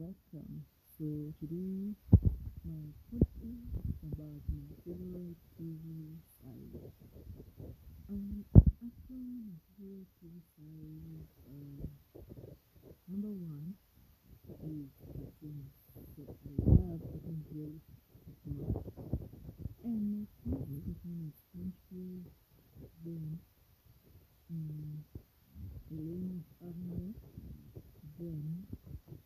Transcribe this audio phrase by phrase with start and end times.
[0.00, 0.64] welcome.
[0.96, 1.04] So
[1.40, 1.92] today
[2.64, 6.92] my podcast about my favorite TV series.
[8.08, 8.44] Um,
[8.80, 11.28] actually my favorite TV series.
[11.48, 11.76] Um,
[13.08, 13.74] number one
[14.64, 15.72] is cartoons.
[16.16, 17.80] So I love cartoons very
[18.46, 18.84] much.
[19.84, 22.22] And my cartoon is SpongeBob.
[23.04, 23.40] Then,
[24.50, 25.04] um,
[25.92, 27.14] Elena's Arnold.
[28.18, 28.66] Then,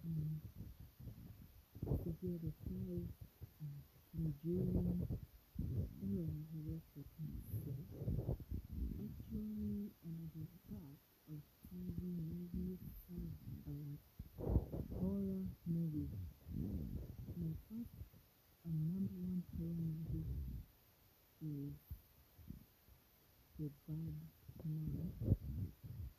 [0.05, 0.41] um,
[1.85, 3.05] Sophia the Fly.
[3.61, 3.77] Um,
[4.17, 5.07] Nigerian.
[6.01, 7.45] All of my favorite cartoons.
[7.61, 7.73] So
[9.05, 10.97] actually another part
[11.29, 12.81] of TV movies
[13.13, 13.29] are
[13.69, 14.01] like
[14.99, 16.15] horror movies.
[17.37, 18.01] My first
[18.65, 20.25] and number one horror movie
[21.45, 21.77] is
[23.59, 24.17] The Bad
[24.65, 25.13] Man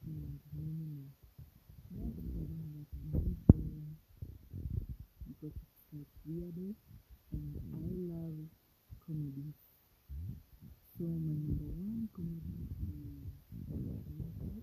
[0.05, 1.09] and Many More.
[1.89, 3.95] That's the one that I really horror
[5.27, 6.75] because it's like weirdo
[7.31, 8.51] and I love
[9.07, 9.55] comedy.
[10.83, 12.75] So my number one comedy is
[13.71, 14.59] Winkle,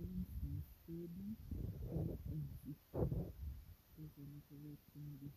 [0.00, 1.36] then some Steady,
[1.84, 3.04] Fred and Sister.
[4.00, 5.28] Those are my favorite comedy.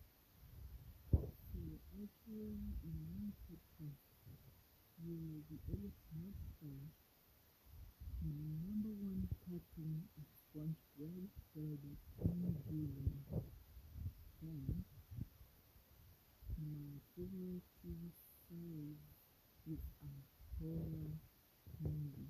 [1.12, 1.60] So
[1.92, 4.00] actually in one podcast
[5.04, 6.80] you will be able to notify
[8.24, 13.24] my number one cartoon is SpongeBob the Penguin.
[14.42, 14.84] Then
[17.16, 19.00] TV series
[19.66, 20.12] is a
[20.60, 21.16] horror
[21.82, 22.28] movie.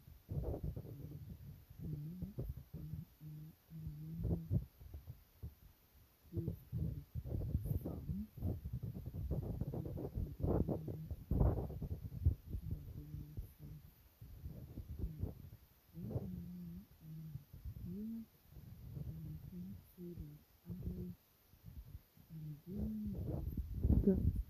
[24.08, 24.45] Um,